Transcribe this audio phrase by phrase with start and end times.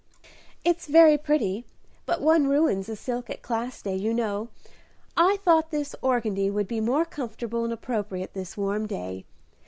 [0.65, 1.63] "It's very pretty,
[2.07, 4.49] but one ruins a silk at Class Day, you know.
[5.15, 9.25] I thought this organdie would be more comfortable and appropriate this warm day.